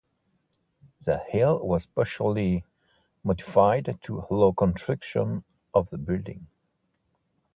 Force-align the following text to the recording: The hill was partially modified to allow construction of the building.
The 1.05 1.19
hill 1.19 1.59
was 1.63 1.85
partially 1.85 2.65
modified 3.23 3.99
to 4.01 4.25
allow 4.31 4.51
construction 4.51 5.43
of 5.75 5.91
the 5.91 5.99
building. 5.99 6.47